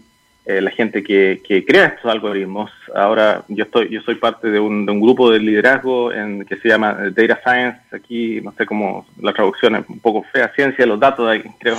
eh, 0.48 0.62
la 0.62 0.70
gente 0.70 1.02
que, 1.02 1.42
crea 1.66 1.88
estos 1.88 2.10
algoritmos. 2.10 2.70
Ahora 2.94 3.44
yo 3.48 3.64
estoy, 3.64 3.90
yo 3.90 4.00
soy 4.00 4.14
parte 4.14 4.48
de 4.48 4.58
un, 4.58 4.86
grupo 4.86 5.30
de 5.30 5.40
liderazgo 5.40 6.10
en, 6.10 6.46
que 6.46 6.56
se 6.56 6.68
llama 6.70 6.94
Data 7.14 7.38
Science. 7.44 7.80
Aquí 7.92 8.40
no 8.40 8.54
sé 8.56 8.64
cómo 8.64 9.06
la 9.20 9.34
traducción 9.34 9.76
es 9.76 9.84
un 9.86 9.98
poco 9.98 10.22
fea, 10.32 10.50
ciencia 10.56 10.86
de 10.86 10.86
los 10.86 10.98
datos, 10.98 11.30
creo 11.58 11.76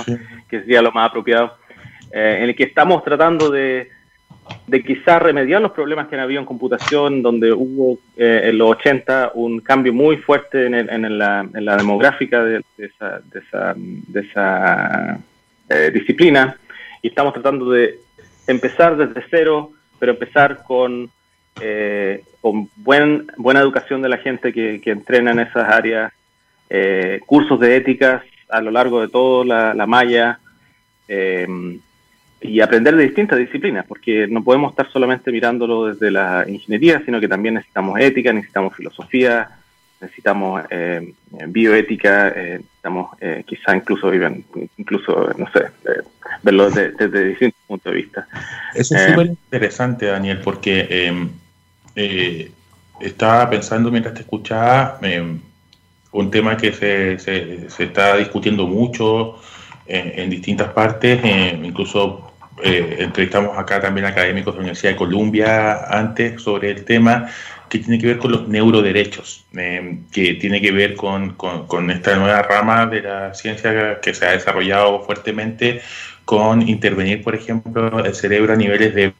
que 0.48 0.60
sería 0.60 0.82
lo 0.82 0.92
más 0.92 1.10
apropiado, 1.10 1.56
eh, 2.12 2.36
en 2.42 2.44
el 2.44 2.54
que 2.54 2.62
estamos 2.62 3.02
tratando 3.02 3.50
de, 3.50 3.88
de 4.68 4.84
quizás 4.84 5.20
remediar 5.20 5.60
los 5.60 5.72
problemas 5.72 6.06
que 6.06 6.14
han 6.14 6.22
habido 6.22 6.38
en 6.38 6.46
computación, 6.46 7.22
donde 7.22 7.52
hubo 7.52 7.98
eh, 8.16 8.42
en 8.44 8.56
los 8.56 8.70
80 8.70 9.32
un 9.34 9.58
cambio 9.62 9.92
muy 9.92 10.18
fuerte 10.18 10.66
en, 10.66 10.74
en, 10.74 11.18
la, 11.18 11.40
en 11.52 11.64
la, 11.64 11.76
demográfica 11.76 12.44
de, 12.44 12.62
esa, 12.78 13.20
de 13.32 13.40
esa, 13.40 13.74
de 13.76 14.20
esa 14.20 15.20
disciplina, 15.92 16.56
y 17.02 17.08
estamos 17.08 17.32
tratando 17.32 17.70
de 17.70 17.98
empezar 18.50 18.96
desde 18.96 19.24
cero, 19.30 19.72
pero 19.98 20.12
empezar 20.12 20.62
con, 20.64 21.10
eh, 21.60 22.24
con 22.40 22.68
buen, 22.76 23.30
buena 23.36 23.60
educación 23.60 24.02
de 24.02 24.08
la 24.08 24.18
gente 24.18 24.52
que, 24.52 24.80
entrena 24.84 25.32
en 25.32 25.40
esas 25.40 25.68
áreas, 25.68 26.12
eh, 26.68 27.20
cursos 27.26 27.58
de 27.60 27.76
éticas 27.76 28.22
a 28.48 28.60
lo 28.60 28.70
largo 28.70 29.00
de 29.00 29.08
toda 29.08 29.74
la, 29.74 29.86
malla 29.86 30.40
eh, 31.08 31.46
y 32.40 32.60
aprender 32.60 32.96
de 32.96 33.04
distintas 33.04 33.38
disciplinas, 33.38 33.86
porque 33.86 34.26
no 34.26 34.42
podemos 34.42 34.72
estar 34.72 34.90
solamente 34.90 35.30
mirándolo 35.30 35.86
desde 35.86 36.10
la 36.10 36.44
ingeniería, 36.48 37.02
sino 37.04 37.20
que 37.20 37.28
también 37.28 37.54
necesitamos 37.54 38.00
ética, 38.00 38.32
necesitamos 38.32 38.74
filosofía, 38.74 39.50
necesitamos 40.00 40.62
bioética, 41.48 42.32
necesitamos 42.34 43.10
quizá 43.44 43.76
incluso 43.76 44.10
incluso, 44.78 45.30
no 45.36 45.50
sé, 45.52 45.66
verlo 46.42 46.70
desde, 46.70 47.24
distintos 47.28 47.60
puntos 47.66 47.92
de 47.92 47.96
vista. 47.96 48.28
Eso 48.74 48.94
es 48.94 49.10
súper 49.10 49.26
interesante, 49.26 50.06
Daniel, 50.06 50.40
porque 50.42 50.86
em, 50.90 51.30
estaba 53.00 53.50
pensando 53.50 53.90
mientras 53.90 54.14
te 54.14 54.20
escuchaba 54.20 54.98
em, 55.02 55.40
un 56.12 56.30
tema 56.30 56.56
que 56.56 56.72
se, 56.72 57.18
se, 57.18 57.84
está 57.84 58.16
discutiendo 58.16 58.66
mucho 58.66 59.36
en 59.86 60.30
distintas 60.30 60.68
partes, 60.68 61.20
incluso 61.64 62.32
entrevistamos 62.62 63.58
acá 63.58 63.80
también 63.80 64.06
académicos 64.06 64.54
de 64.54 64.58
la 64.58 64.62
Universidad 64.62 64.92
de 64.92 64.96
Columbia 64.96 65.84
antes 65.88 66.40
sobre 66.42 66.70
el 66.70 66.84
tema, 66.84 67.28
que 67.70 67.78
tiene 67.78 67.98
que 67.98 68.06
ver 68.08 68.18
con 68.18 68.32
los 68.32 68.48
neuroderechos, 68.48 69.46
eh, 69.56 70.00
que 70.10 70.34
tiene 70.34 70.60
que 70.60 70.72
ver 70.72 70.96
con, 70.96 71.34
con, 71.34 71.90
esta 71.90 72.16
nueva 72.16 72.42
rama 72.42 72.86
de 72.86 73.02
la 73.02 73.32
ciencia 73.32 74.00
que 74.00 74.12
se 74.12 74.26
ha 74.26 74.32
desarrollado 74.32 75.02
fuertemente 75.02 75.80
con 76.30 76.68
intervenir, 76.68 77.24
por 77.24 77.34
ejemplo, 77.34 78.04
el 78.04 78.14
cerebro 78.14 78.52
a 78.52 78.56
niveles 78.56 78.94
de 78.94 79.12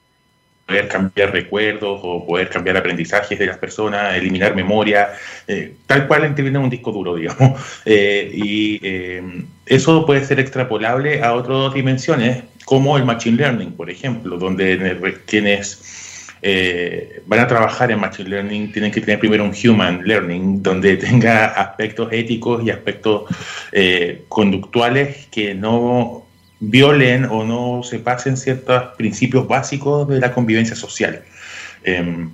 poder 0.64 0.86
cambiar 0.86 1.32
recuerdos 1.32 2.00
o 2.04 2.24
poder 2.24 2.48
cambiar 2.48 2.76
aprendizajes 2.76 3.36
de 3.36 3.46
las 3.46 3.58
personas, 3.58 4.14
eliminar 4.14 4.54
memoria, 4.54 5.08
eh, 5.48 5.74
tal 5.86 6.06
cual 6.06 6.24
interviene 6.24 6.58
en 6.58 6.64
un 6.66 6.70
disco 6.70 6.92
duro, 6.92 7.16
digamos. 7.20 7.60
Eh, 7.84 8.30
y 8.32 8.80
eso 9.66 10.06
puede 10.06 10.24
ser 10.24 10.38
extrapolable 10.38 11.20
a 11.20 11.34
otras 11.34 11.74
dimensiones, 11.74 12.44
como 12.64 12.96
el 12.96 13.04
Machine 13.04 13.38
Learning, 13.38 13.72
por 13.72 13.90
ejemplo, 13.90 14.38
donde 14.38 14.96
tienes 15.26 15.82
eh, 16.42 17.22
van 17.26 17.40
a 17.40 17.46
trabajar 17.46 17.90
en 17.90 18.00
Machine 18.00 18.30
Learning, 18.30 18.72
tienen 18.72 18.90
que 18.90 19.00
tener 19.00 19.18
primero 19.18 19.44
un 19.44 19.52
Human 19.52 20.02
Learning, 20.06 20.62
donde 20.62 20.96
tenga 21.08 21.46
aspectos 21.46 22.08
éticos 22.12 22.64
y 22.64 22.70
aspectos 22.70 23.24
eh, 23.72 24.24
conductuales 24.28 25.26
que 25.30 25.54
no 25.54 26.26
violen 26.60 27.24
o 27.24 27.44
no 27.44 27.82
se 27.82 27.98
pasen 27.98 28.36
ciertos 28.36 28.94
principios 28.96 29.48
básicos 29.48 30.08
de 30.08 30.20
la 30.20 30.32
convivencia 30.32 30.76
social. 30.76 31.22
Em, 31.82 32.30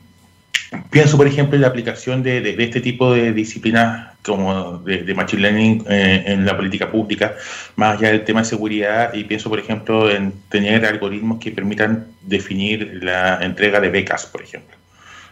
Pienso, 0.90 1.16
por 1.16 1.26
ejemplo, 1.26 1.54
en 1.54 1.62
la 1.62 1.68
aplicación 1.68 2.22
de, 2.22 2.56
este 2.58 2.80
tipo 2.80 3.12
de 3.14 3.32
disciplinas 3.32 4.14
como 4.22 4.78
de, 4.78 5.14
Machine 5.14 5.42
Learning 5.42 5.84
eh, 5.88 6.24
en 6.26 6.44
la 6.44 6.56
política 6.56 6.90
pública, 6.90 7.36
más 7.76 7.98
allá 7.98 8.08
del 8.08 8.24
tema 8.24 8.40
de 8.40 8.46
seguridad, 8.46 9.14
y 9.14 9.24
pienso, 9.24 9.48
por 9.48 9.60
ejemplo, 9.60 10.10
en 10.10 10.32
tener 10.48 10.84
algoritmos 10.84 11.38
que 11.38 11.52
permitan 11.52 12.08
definir 12.22 12.98
la 13.02 13.38
entrega 13.42 13.80
de 13.80 13.90
becas, 13.90 14.26
por 14.26 14.42
ejemplo. 14.42 14.76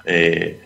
Eh, 0.05 0.61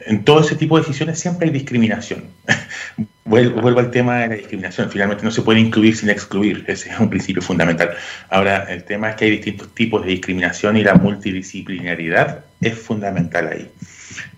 en 0.00 0.24
todo 0.24 0.40
ese 0.40 0.56
tipo 0.56 0.76
de 0.76 0.82
decisiones 0.82 1.20
siempre 1.20 1.46
hay 1.46 1.52
discriminación. 1.52 2.24
vuelvo, 3.26 3.78
al 3.78 3.90
tema 3.90 4.20
de 4.20 4.28
la 4.28 4.34
discriminación. 4.36 4.90
Finalmente 4.90 5.24
no 5.24 5.30
se 5.30 5.42
puede 5.42 5.60
incluir 5.60 5.96
sin 5.96 6.08
excluir. 6.08 6.64
Ese 6.66 6.90
es 6.90 6.98
un 6.98 7.10
principio 7.10 7.42
fundamental. 7.42 7.90
Ahora, 8.30 8.64
el 8.70 8.84
tema 8.84 9.10
es 9.10 9.16
que 9.16 9.26
hay 9.26 9.32
distintos 9.32 9.74
tipos 9.74 10.04
de 10.04 10.12
discriminación 10.12 10.76
y 10.76 10.82
la 10.82 10.94
multidisciplinaridad 10.94 12.44
es 12.60 12.78
fundamental 12.78 13.48
ahí. 13.48 13.70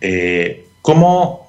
Eh, 0.00 0.66
¿Cómo 0.82 1.46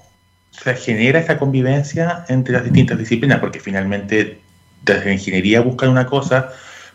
se 0.51 0.75
genera 0.75 1.19
esta 1.19 1.39
convivencia 1.39 2.25
entre 2.27 2.53
las 2.53 2.63
distintas 2.63 2.97
disciplinas? 2.97 3.39
Porque 3.39 3.59
finalmente 3.59 4.39
desde 4.83 5.05
la 5.05 5.13
ingeniería 5.13 5.61
buscan 5.61 5.89
una 5.89 6.05
cosa, 6.05 6.51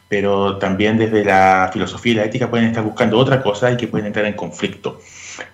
pero 0.09 0.59
también 0.59 0.99
desde 0.99 1.25
la 1.25 1.71
filosofía 1.73 2.13
y 2.13 2.17
la 2.17 2.25
ética 2.25 2.51
pueden 2.51 2.67
estar 2.67 2.85
buscando 2.85 3.19
otra 3.19 3.43
cosa 3.43 3.71
y 3.73 3.77
que 3.77 3.89
pueden 3.89 4.07
entrar 4.07 4.27
en 4.27 4.35
conflicto. 4.35 5.01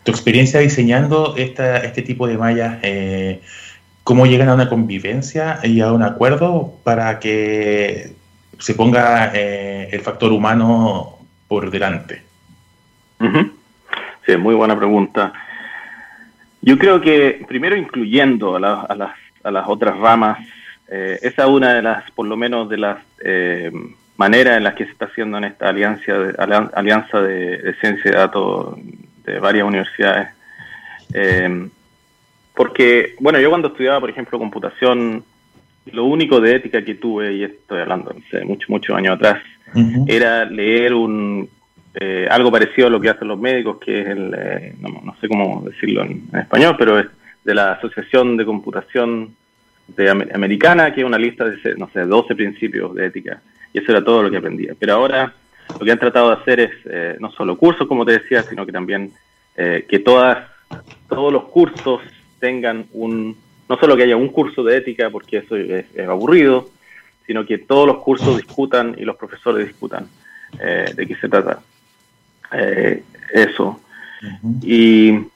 Tu 0.02 0.10
experiencia 0.10 0.60
diseñando 0.60 1.34
esta, 1.36 1.78
este 1.78 2.02
tipo 2.02 2.26
de 2.26 2.36
mallas, 2.36 2.78
eh, 2.82 3.40
¿cómo 4.10 4.26
llegan 4.26 4.48
a 4.48 4.54
una 4.54 4.68
convivencia 4.68 5.60
y 5.62 5.80
a 5.80 5.92
un 5.92 6.02
acuerdo 6.02 6.80
para 6.82 7.20
que 7.20 8.10
se 8.58 8.74
ponga 8.74 9.30
eh, 9.32 9.88
el 9.92 10.00
factor 10.00 10.32
humano 10.32 11.20
por 11.46 11.70
delante? 11.70 12.20
Sí, 14.26 14.36
muy 14.36 14.56
buena 14.56 14.76
pregunta. 14.76 15.32
Yo 16.60 16.76
creo 16.76 17.00
que 17.00 17.44
primero 17.46 17.76
incluyendo 17.76 18.56
a, 18.56 18.58
las, 18.58 19.14
a 19.44 19.50
las, 19.52 19.68
otras 19.68 19.96
ramas, 19.96 20.44
eh, 20.88 21.20
esa 21.22 21.44
es 21.44 21.48
una 21.48 21.72
de 21.72 21.82
las, 21.82 22.10
por 22.10 22.26
lo 22.26 22.36
menos 22.36 22.68
de 22.68 22.78
las 22.78 22.98
maneras 24.16 24.56
en 24.56 24.64
las 24.64 24.74
que 24.74 24.86
se 24.86 24.90
está 24.90 25.04
haciendo 25.04 25.38
en 25.38 25.44
esta 25.44 25.68
alianza 25.68 26.14
de, 26.14 26.68
alianza 26.74 27.22
de, 27.22 27.58
de 27.58 27.74
ciencia 27.74 28.10
de 28.10 28.16
datos 28.16 28.76
de 29.24 29.38
varias 29.38 29.68
universidades. 29.68 30.30
Eh, 31.14 31.68
porque, 32.60 33.14
bueno, 33.20 33.40
yo 33.40 33.48
cuando 33.48 33.68
estudiaba, 33.68 34.00
por 34.00 34.10
ejemplo, 34.10 34.38
computación, 34.38 35.24
lo 35.92 36.04
único 36.04 36.42
de 36.42 36.56
ética 36.56 36.84
que 36.84 36.96
tuve, 36.96 37.32
y 37.32 37.42
estoy 37.42 37.80
hablando, 37.80 38.12
no 38.12 38.20
sé, 38.30 38.44
muchos, 38.44 38.68
muchos 38.68 38.94
años 38.94 39.14
atrás, 39.14 39.42
era 40.06 40.44
leer 40.44 40.92
un 40.92 41.48
eh, 41.94 42.28
algo 42.30 42.52
parecido 42.52 42.88
a 42.88 42.90
lo 42.90 43.00
que 43.00 43.08
hacen 43.08 43.28
los 43.28 43.40
médicos, 43.40 43.78
que 43.82 44.02
es 44.02 44.08
el, 44.08 44.34
eh, 44.36 44.74
no, 44.78 45.16
sé 45.22 45.28
cómo 45.28 45.62
decirlo 45.70 46.02
en, 46.02 46.28
español, 46.34 46.76
pero 46.78 46.98
es 46.98 47.06
de 47.44 47.54
la 47.54 47.72
Asociación 47.72 48.36
de 48.36 48.44
Computación 48.44 49.34
de 49.96 50.10
Americana, 50.10 50.92
que 50.92 51.00
es 51.00 51.06
una 51.06 51.16
lista 51.16 51.46
de, 51.46 51.56
no 51.78 51.88
sé, 51.94 52.00
12 52.00 52.34
principios 52.34 52.94
de 52.94 53.06
ética. 53.06 53.40
Y 53.72 53.78
eso 53.78 53.90
era 53.90 54.04
todo 54.04 54.24
lo 54.24 54.30
que 54.30 54.36
aprendía. 54.36 54.74
Pero 54.78 54.92
ahora 54.96 55.32
lo 55.70 55.78
que 55.78 55.92
han 55.92 55.98
tratado 55.98 56.28
de 56.28 56.42
hacer 56.42 56.60
es 56.60 56.72
eh, 56.84 57.16
no 57.20 57.32
solo 57.32 57.56
cursos, 57.56 57.88
como 57.88 58.04
te 58.04 58.18
decía, 58.18 58.42
sino 58.42 58.66
que 58.66 58.72
también 58.72 59.12
eh, 59.56 59.86
que 59.88 60.00
todas, 60.00 60.46
todos 61.08 61.32
los 61.32 61.44
cursos 61.44 62.02
tengan 62.40 62.86
un, 62.92 63.36
no 63.68 63.78
solo 63.78 63.96
que 63.96 64.04
haya 64.04 64.16
un 64.16 64.28
curso 64.28 64.64
de 64.64 64.78
ética, 64.78 65.10
porque 65.10 65.38
eso 65.38 65.56
es, 65.56 65.86
aburrido, 66.08 66.70
sino 67.26 67.46
que 67.46 67.58
todos 67.58 67.86
los 67.86 67.98
cursos 67.98 68.36
discutan 68.36 68.96
y 68.98 69.04
los 69.04 69.16
profesores 69.16 69.66
discutan 69.66 70.08
eh, 70.58 70.92
de 70.94 71.06
qué 71.06 71.14
se 71.16 71.28
trata. 71.28 71.62
eso. 73.32 73.80
y, 74.62 75.26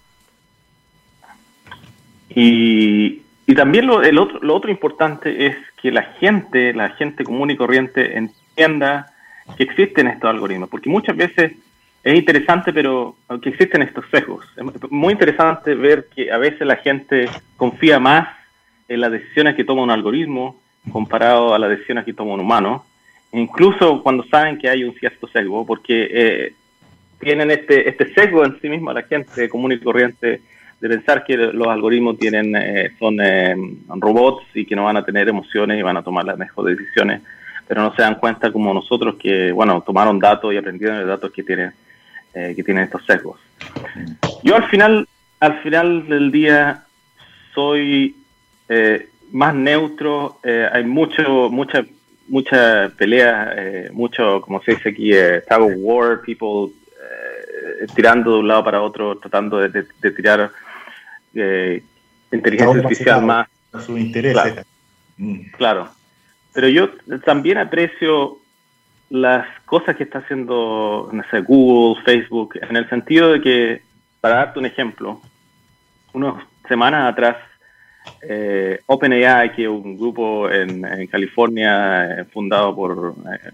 y, 2.31 3.55
también 3.55 3.87
lo, 3.87 4.03
el 4.03 4.19
otro, 4.19 4.41
lo 4.41 4.57
otro 4.57 4.71
importante 4.71 5.47
es 5.47 5.57
que 5.81 5.93
la 5.93 6.03
gente, 6.03 6.73
la 6.75 6.91
gente 6.91 7.23
común 7.23 7.51
y 7.51 7.57
corriente 7.57 8.17
entienda 8.17 9.13
que 9.57 9.63
existen 9.63 10.09
estos 10.09 10.31
algoritmos, 10.31 10.69
porque 10.69 10.89
muchas 10.89 11.17
veces 11.17 11.53
es 12.05 12.15
interesante, 12.15 12.73
pero 12.73 13.17
que 13.43 13.49
existen 13.49 13.83
estos 13.83 14.05
sesgos. 14.11 14.45
Es 14.57 14.91
muy 14.91 15.13
interesante 15.13 15.75
ver 15.75 16.07
que 16.15 16.31
a 16.31 16.39
veces 16.39 16.67
la 16.67 16.77
gente 16.77 17.29
confía 17.57 17.99
más 17.99 18.29
en 18.89 19.01
las 19.01 19.11
decisiones 19.11 19.57
que 19.57 19.65
toma 19.65 19.83
un 19.83 19.91
algoritmo 19.91 20.61
comparado 20.93 21.55
a 21.55 21.59
las 21.59 21.71
decisiones 21.71 22.05
que 22.05 22.13
toma 22.13 22.35
un 22.35 22.41
humano, 22.41 22.85
incluso 23.33 24.03
cuando 24.03 24.23
saben 24.25 24.59
que 24.59 24.69
hay 24.69 24.85
un 24.85 24.95
cierto 24.95 25.27
sesgo, 25.29 25.65
porque 25.65 26.09
eh, 26.11 26.55
tienen 27.19 27.51
este, 27.51 27.89
este 27.89 28.13
sesgo 28.13 28.45
en 28.45 28.61
sí 28.61 28.69
mismo 28.69 28.93
la 28.93 29.03
gente 29.03 29.49
común 29.49 29.73
y 29.73 29.79
corriente 29.79 30.43
de 30.81 30.89
pensar 30.89 31.25
que 31.25 31.37
los 31.37 31.69
algoritmos 31.69 32.19
tienen 32.19 32.55
eh, 32.55 32.91
son 32.99 33.19
eh, 33.23 33.57
robots 33.89 34.45
y 34.53 34.67
que 34.67 34.77
no 34.77 34.85
van 34.85 34.99
a 34.99 35.05
tener 35.05 35.29
emociones 35.29 35.79
y 35.79 35.83
van 35.83 35.97
a 35.97 36.03
tomar 36.03 36.27
las 36.27 36.37
mejores 36.37 36.77
decisiones, 36.77 37.23
pero 37.67 37.81
no 37.81 37.95
se 37.95 38.03
dan 38.03 38.17
cuenta 38.17 38.53
como 38.53 38.75
nosotros 38.75 39.17
que, 39.17 39.53
bueno, 39.53 39.81
tomaron 39.81 40.19
datos 40.19 40.53
y 40.53 40.59
aprendieron 40.59 40.99
de 40.99 41.07
datos 41.07 41.33
que 41.33 41.43
tienen, 41.43 41.73
que 42.35 42.63
tienen 42.65 42.85
estos 42.85 43.05
sesgos. 43.07 43.41
Yo 44.43 44.57
al 44.57 44.69
final, 44.69 45.09
al 45.41 45.63
final 45.63 46.09
del 46.09 46.33
día 46.33 46.85
soy 47.55 48.17
más 49.31 49.55
neutro, 49.55 50.41
hay 50.45 50.85
mucho, 50.85 51.49
mucha 51.51 51.85
mucha 52.29 52.91
pelea, 52.97 53.55
eh, 53.57 53.91
mucho, 53.93 54.41
como 54.41 54.63
se 54.63 54.73
dice 54.73 54.91
aquí, 54.91 55.13
eh, 55.13 55.43
tag 55.47 55.61
war, 55.77 56.21
people 56.23 56.73
eh, 56.73 57.87
tirando 57.95 58.33
de 58.33 58.39
un 58.39 58.49
lado 58.49 58.65
para 58.65 58.83
otro, 58.83 59.19
tratando 59.19 59.59
de, 59.59 59.85
tirar 60.13 60.51
eh, 61.35 61.83
inteligencia 62.33 62.81
artificial 62.81 63.23
más. 63.23 63.49
A 63.73 63.81
su 63.81 63.99
interés. 63.99 64.37
Mm. 65.17 65.51
Claro. 65.57 65.89
Pero 66.53 66.69
yo 66.69 66.91
también 67.25 67.59
aprecio 67.59 68.39
las 69.15 69.47
cosas 69.65 69.95
que 69.95 70.03
está 70.03 70.19
haciendo 70.19 71.09
no 71.13 71.23
sé, 71.31 71.41
Google, 71.41 72.03
Facebook, 72.05 72.59
en 72.61 72.75
el 72.75 72.89
sentido 72.89 73.31
de 73.31 73.41
que, 73.41 73.83
para 74.21 74.35
darte 74.37 74.59
un 74.59 74.67
ejemplo, 74.67 75.21
unas 76.13 76.43
semanas 76.67 77.13
atrás 77.13 77.37
eh, 78.29 78.81
OpenAI, 78.87 79.53
que 79.53 79.63
es 79.63 79.69
un 79.69 79.97
grupo 79.97 80.51
en, 80.51 81.07
California 81.07 82.07
eh, 82.07 82.25
fundado 82.25 82.75
por 82.75 83.15
eh, 83.33 83.53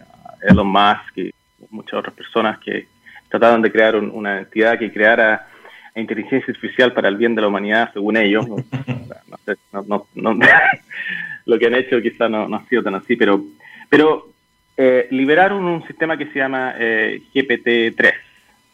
Elon 0.49 0.67
Musk 0.67 1.19
y 1.19 1.31
muchas 1.69 1.99
otras 1.99 2.15
personas 2.15 2.59
que 2.61 2.87
trataron 3.29 3.61
de 3.61 3.71
crear 3.71 3.97
una 3.97 4.39
entidad 4.39 4.79
que 4.79 4.91
creara 4.91 5.47
inteligencia 5.95 6.55
artificial 6.55 6.95
para 6.95 7.09
el 7.09 7.19
bien 7.19 7.35
de 7.35 7.43
la 7.43 7.49
humanidad, 7.49 7.93
según 7.93 8.17
ellos. 8.17 8.47
lo 11.45 11.59
que 11.59 11.67
han 11.67 11.75
hecho 11.75 12.01
quizás 12.01 12.31
no, 12.31 12.55
ha 12.55 12.67
sido 12.67 12.83
tan 12.83 12.95
así, 12.95 13.15
pero, 13.15 13.45
pero 13.91 14.30
eh, 14.77 15.09
liberaron 15.11 15.65
un 15.65 15.87
sistema 15.87 16.17
que 16.17 16.27
se 16.27 16.39
llama 16.39 16.75
GPT-3, 16.79 18.13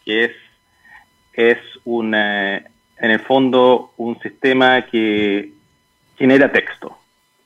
que 0.05 0.25
es, 0.25 0.33
es 1.33 1.59
un, 1.85 2.15
en 2.15 3.11
el 3.11 3.21
fondo 3.21 3.93
un 3.97 4.19
sistema 4.21 4.83
que 4.83 5.51
genera 6.17 6.51
texto. 6.51 6.97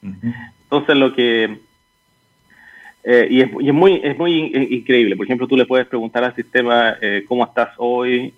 Entonces 0.02 0.96
lo 0.96 1.12
que... 1.14 1.58
Eh, 3.02 3.28
y, 3.30 3.40
es, 3.40 3.74
muy, 3.74 4.00
es 4.04 4.16
muy 4.18 4.52
increíble. 4.70 5.16
Por 5.16 5.24
ejemplo, 5.24 5.48
tú 5.48 5.56
le 5.56 5.64
puedes 5.64 5.86
preguntar 5.86 6.22
al 6.22 6.34
sistema 6.34 6.96
eh, 7.00 7.24
cómo 7.26 7.44
estás 7.44 7.70
hoy, 7.78 8.34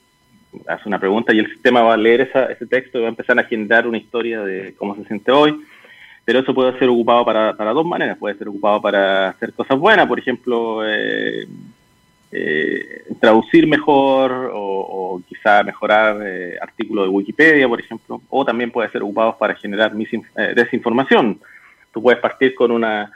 hace 0.68 0.88
una 0.88 1.00
pregunta 1.00 1.32
y 1.32 1.40
el 1.40 1.50
sistema 1.50 1.82
va 1.82 1.94
a 1.94 1.96
leer 1.96 2.30
ese 2.32 2.66
texto 2.66 2.98
y 2.98 3.00
va 3.00 3.08
a 3.08 3.10
empezar 3.10 3.38
a 3.38 3.44
generar 3.44 3.88
una 3.88 3.98
historia 3.98 4.42
de 4.42 4.74
cómo 4.74 4.94
se 4.94 5.04
siente 5.04 5.32
hoy. 5.32 5.60
Pero 6.24 6.38
eso 6.38 6.54
puede 6.54 6.78
ser 6.78 6.88
ocupado 6.88 7.24
para, 7.24 7.56
para 7.56 7.72
dos 7.72 7.84
maneras. 7.84 8.16
Puede 8.18 8.36
ser 8.36 8.48
ocupado 8.48 8.80
para 8.80 9.30
hacer 9.30 9.52
cosas 9.52 9.78
buenas, 9.78 10.06
por 10.06 10.18
ejemplo, 10.18 10.86
eh, 10.86 11.46
eh, 12.34 13.04
traducir 13.20 13.66
mejor 13.66 14.50
o, 14.54 15.20
quizá 15.28 15.62
mejorar 15.62 16.18
eh, 16.24 16.56
artículos 16.60 17.04
de 17.04 17.10
Wikipedia, 17.10 17.68
por 17.68 17.78
ejemplo, 17.78 18.22
o 18.30 18.42
también 18.42 18.70
puede 18.70 18.88
ser 18.90 19.02
ocupado 19.02 19.36
para 19.36 19.54
generar 19.54 19.92
eh, 19.94 20.54
desinformación. 20.56 21.38
Tú 21.92 22.02
puedes 22.02 22.18
partir 22.20 22.54
con, 22.54 22.70
una, 22.70 23.12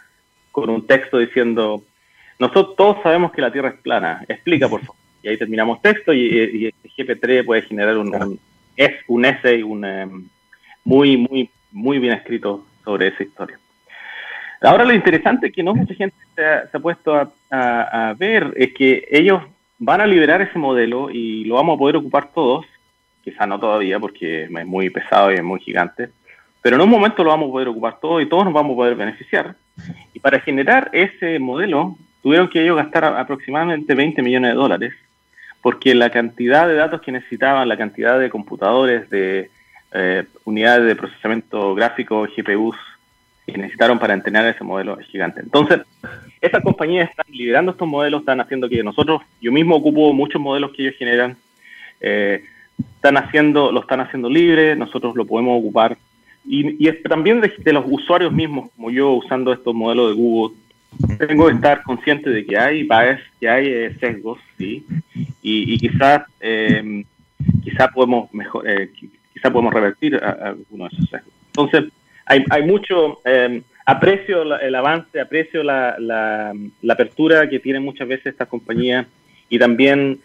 con 0.52 0.68
un 0.68 0.86
texto 0.86 1.16
diciendo, 1.16 1.82
nosotros 2.38 2.76
todos 2.76 3.02
sabemos 3.02 3.32
que 3.32 3.40
la 3.40 3.50
Tierra 3.50 3.70
es 3.70 3.80
plana, 3.80 4.22
explica 4.28 4.68
por 4.68 4.80
favor. 4.80 4.96
Y 5.22 5.28
ahí 5.28 5.38
terminamos 5.38 5.80
texto 5.80 6.12
y, 6.12 6.26
y, 6.26 6.74
GP3 6.98 7.44
puede 7.46 7.62
generar 7.62 7.96
un, 7.96 8.38
es 8.76 8.92
un 9.08 9.24
essay 9.24 9.62
un, 9.62 9.82
em, 9.84 10.28
muy, 10.84 11.16
muy, 11.16 11.48
muy 11.72 11.98
bien 11.98 12.12
escrito 12.12 12.66
sobre 12.86 13.08
esa 13.08 13.24
historia. 13.24 13.58
Ahora 14.62 14.84
lo 14.84 14.94
interesante 14.94 15.52
que 15.52 15.62
no 15.62 15.74
mucha 15.74 15.94
gente 15.94 16.16
se 16.34 16.44
ha, 16.44 16.80
puesto 16.80 17.30
a, 17.50 18.14
ver 18.16 18.54
es 18.56 18.72
que 18.72 19.06
ellos 19.10 19.42
van 19.78 20.00
a 20.00 20.06
liberar 20.06 20.40
ese 20.40 20.58
modelo 20.58 21.10
y 21.10 21.44
lo 21.44 21.56
vamos 21.56 21.76
a 21.76 21.78
poder 21.78 21.96
ocupar 21.96 22.30
todos, 22.32 22.64
quizá 23.22 23.46
no 23.46 23.60
todavía 23.60 24.00
porque 24.00 24.44
es 24.44 24.66
muy 24.66 24.88
pesado 24.88 25.30
y 25.30 25.34
es 25.34 25.42
muy 25.42 25.60
gigante, 25.60 26.08
pero 26.62 26.76
en 26.76 26.82
un 26.82 26.88
momento 26.88 27.22
lo 27.22 27.30
vamos 27.30 27.48
a 27.48 27.52
poder 27.52 27.68
ocupar 27.68 28.00
todos 28.00 28.22
y 28.22 28.26
todos 28.26 28.44
nos 28.44 28.54
vamos 28.54 28.72
a 28.72 28.76
poder 28.76 28.94
beneficiar. 28.94 29.56
Y 30.14 30.20
para 30.20 30.40
generar 30.40 30.88
ese 30.92 31.38
modelo 31.38 31.96
tuvieron 32.22 32.48
que 32.48 32.62
ellos 32.62 32.76
gastar 32.76 33.04
aproximadamente 33.04 33.94
20 33.94 34.22
millones 34.22 34.52
de 34.52 34.56
dólares, 34.56 34.94
porque 35.60 35.94
la 35.94 36.10
cantidad 36.10 36.66
de 36.66 36.74
datos 36.74 37.02
que 37.02 37.12
necesitaban, 37.12 37.68
la 37.68 37.76
cantidad 37.76 38.18
de 38.18 38.30
computadores, 38.30 39.10
de 39.10 39.50
eh, 39.96 40.24
unidades 40.44 40.86
de 40.86 40.94
procesamiento 40.96 41.74
gráfico, 41.74 42.26
GPUs, 42.36 42.76
que 43.46 43.56
necesitaron 43.56 43.98
para 43.98 44.14
entrenar 44.14 44.46
ese 44.46 44.62
modelo 44.62 44.98
gigante. 44.98 45.40
Entonces, 45.40 45.80
estas 46.40 46.62
compañías 46.62 47.08
están 47.08 47.26
liberando 47.30 47.72
estos 47.72 47.88
modelos, 47.88 48.20
están 48.20 48.40
haciendo 48.40 48.68
que 48.68 48.82
nosotros, 48.82 49.22
yo 49.40 49.52
mismo 49.52 49.76
ocupo 49.76 50.12
muchos 50.12 50.40
modelos 50.40 50.72
que 50.72 50.82
ellos 50.82 50.96
generan, 50.98 51.36
eh, 52.00 52.44
están 52.96 53.16
haciendo, 53.16 53.72
lo 53.72 53.80
están 53.80 54.00
haciendo 54.00 54.28
libre, 54.28 54.76
nosotros 54.76 55.16
lo 55.16 55.24
podemos 55.24 55.58
ocupar. 55.58 55.96
Y, 56.44 56.86
y 56.86 56.92
también 57.02 57.40
de, 57.40 57.72
los 57.72 57.84
usuarios 57.88 58.32
mismos, 58.32 58.70
como 58.76 58.90
yo 58.90 59.12
usando 59.12 59.52
estos 59.52 59.74
modelos 59.74 60.10
de 60.10 60.16
Google, 60.16 60.56
tengo 61.18 61.46
que 61.48 61.54
estar 61.54 61.82
consciente 61.82 62.30
de 62.30 62.44
que 62.44 62.58
hay 62.58 62.82
bias, 62.82 63.20
que 63.40 63.48
hay 63.48 63.66
eh, 63.66 63.96
sesgos, 63.98 64.38
¿sí? 64.58 64.84
Y, 65.42 65.78
quizás 65.78 66.22
eh, 66.40 67.04
quizá 67.62 67.88
podemos 67.88 68.32
mejor, 68.32 68.68
eh, 68.68 68.90
quizá 69.36 69.50
podemos 69.50 69.74
revertir 69.74 70.16
algunos 70.16 70.90
de 70.90 70.96
esos 70.96 71.10
sesgos. 71.10 71.32
Entonces, 71.48 71.92
hay, 72.24 72.42
hay 72.48 72.62
mucho, 72.62 73.20
em, 73.22 73.62
aprecio 73.84 74.42
el 74.56 74.74
avance, 74.74 75.20
aprecio 75.20 75.62
la, 75.62 76.54
apertura 76.88 77.46
que 77.46 77.60
tienen 77.60 77.82
muchas 77.82 78.08
veces 78.08 78.28
estas 78.28 78.48
compañías 78.48 79.06
y 79.50 79.58
también 79.58 80.20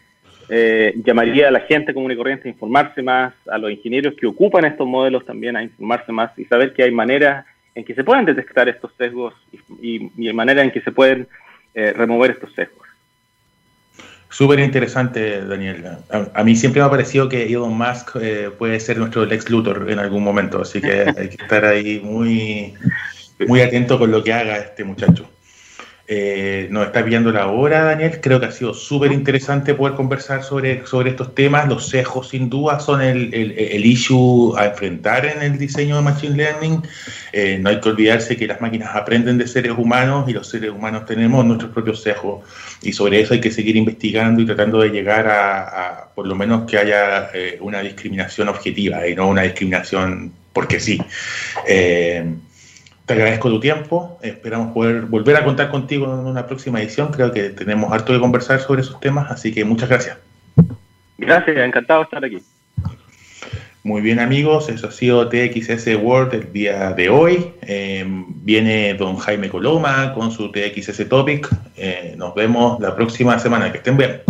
eh, 0.47 0.93
llamaría 1.03 1.49
a 1.49 1.51
la 1.51 1.59
gente 1.59 1.93
común 1.93 2.13
y 2.13 2.15
corriente 2.15 2.47
a 2.47 2.51
informarse 2.51 3.01
más, 3.01 3.33
a 3.49 3.57
los 3.57 3.69
ingenieros 3.69 4.15
que 4.15 4.27
ocupan 4.27 4.63
estos 4.63 4.87
modelos 4.87 5.25
también 5.25 5.57
a 5.57 5.63
informarse 5.63 6.13
más 6.13 6.31
y 6.39 6.45
saber 6.45 6.71
que 6.71 6.83
hay 6.83 6.91
maneras 6.91 7.45
en 7.75 7.83
que 7.83 7.93
se 7.93 8.05
pueden 8.05 8.23
detectar 8.23 8.69
estos 8.69 8.93
sesgos 8.97 9.33
y, 9.81 10.09
y, 10.17 10.33
maneras 10.33 10.63
en 10.63 10.71
que 10.71 10.81
se 10.81 10.91
pueden 10.91 11.27
eh, 11.73 11.91
remover 11.91 12.31
estos 12.31 12.53
sesgos. 12.53 12.80
Súper 14.31 14.59
interesante, 14.59 15.45
Daniel. 15.45 15.97
A, 16.33 16.43
mí 16.43 16.55
siempre 16.55 16.81
me 16.81 16.87
ha 16.87 16.89
parecido 16.89 17.27
que 17.27 17.47
Elon 17.47 17.77
Musk 17.77 18.15
eh, 18.21 18.49
puede 18.57 18.79
ser 18.79 18.97
nuestro 18.97 19.25
Lex 19.25 19.49
Luthor 19.49 19.91
en 19.91 19.99
algún 19.99 20.23
momento, 20.23 20.61
así 20.61 20.79
que 20.79 21.01
hay 21.01 21.27
que 21.27 21.43
estar 21.43 21.65
ahí 21.65 21.99
muy, 21.99 22.73
muy 23.45 23.61
atento 23.61 23.99
con 23.99 24.09
lo 24.09 24.23
que 24.23 24.31
haga 24.31 24.57
este 24.57 24.85
muchacho. 24.85 25.29
Eh, 26.13 26.67
nos 26.69 26.87
está 26.87 27.03
viendo 27.03 27.31
la 27.31 27.47
hora, 27.47 27.85
Daniel. 27.85 28.19
Creo 28.21 28.37
que 28.41 28.47
ha 28.47 28.51
sido 28.51 28.73
súper 28.73 29.13
interesante 29.13 29.73
poder 29.75 29.95
conversar 29.95 30.43
sobre, 30.43 30.85
sobre 30.85 31.11
estos 31.11 31.33
temas. 31.33 31.69
Los 31.69 31.87
sesgos, 31.87 32.27
sin 32.27 32.49
duda, 32.49 32.81
son 32.81 33.01
el, 33.01 33.33
el, 33.33 33.85
issue 33.85 34.53
a 34.57 34.65
enfrentar 34.65 35.25
en 35.25 35.41
el 35.41 35.57
diseño 35.57 35.95
de 35.95 36.01
Machine 36.01 36.35
Learning. 36.35 36.83
Eh, 37.31 37.59
no 37.61 37.69
hay 37.69 37.79
que 37.79 37.87
olvidarse 37.87 38.35
que 38.35 38.45
las 38.45 38.59
máquinas 38.59 38.93
aprenden 38.93 39.37
de 39.37 39.47
seres 39.47 39.71
humanos 39.77 40.27
y 40.27 40.33
los 40.33 40.49
seres 40.49 40.71
humanos 40.71 41.05
tenemos 41.05 41.45
nuestros 41.45 41.71
propios 41.71 42.01
sesgos. 42.01 42.43
Y 42.81 42.91
sobre 42.91 43.21
eso 43.21 43.33
hay 43.33 43.39
que 43.39 43.49
seguir 43.49 43.77
investigando 43.77 44.41
y 44.41 44.45
tratando 44.45 44.81
de 44.81 44.89
llegar 44.89 45.29
a, 45.29 46.09
por 46.13 46.27
lo 46.27 46.35
menos, 46.35 46.69
que 46.69 46.77
haya 46.77 47.29
eh, 47.33 47.57
una 47.61 47.79
discriminación 47.79 48.49
objetiva 48.49 49.07
y 49.07 49.15
no 49.15 49.29
una 49.29 49.43
discriminación 49.43 50.33
porque 50.51 50.81
sí. 50.81 51.01
Te 53.11 53.17
agradezco 53.17 53.49
tu 53.49 53.59
tiempo, 53.59 54.17
esperamos 54.21 54.71
poder 54.71 55.01
volver 55.01 55.35
a 55.35 55.43
contar 55.43 55.69
contigo 55.69 56.05
en 56.05 56.25
una 56.25 56.47
próxima 56.47 56.79
edición, 56.79 57.11
creo 57.11 57.29
que 57.33 57.49
tenemos 57.49 57.91
harto 57.91 58.13
de 58.13 58.21
conversar 58.21 58.61
sobre 58.61 58.83
esos 58.83 59.01
temas, 59.01 59.29
así 59.29 59.53
que 59.53 59.65
muchas 59.65 59.89
gracias. 59.89 60.17
Gracias, 61.17 61.57
encantado 61.57 61.99
de 61.99 62.03
estar 62.05 62.23
aquí. 62.23 62.41
Muy 63.83 64.01
bien 64.01 64.21
amigos, 64.21 64.69
eso 64.69 64.87
ha 64.87 64.91
sido 64.91 65.27
TXS 65.27 65.97
World 66.01 66.35
el 66.35 66.53
día 66.53 66.93
de 66.93 67.09
hoy. 67.09 67.51
Eh, 67.63 68.05
viene 68.07 68.93
don 68.93 69.17
Jaime 69.17 69.49
Coloma 69.49 70.13
con 70.13 70.31
su 70.31 70.49
TXS 70.49 71.09
Topic. 71.09 71.49
Eh, 71.75 72.15
nos 72.17 72.33
vemos 72.33 72.79
la 72.79 72.95
próxima 72.95 73.37
semana. 73.39 73.73
Que 73.73 73.79
estén 73.79 73.97
bien. 73.97 74.21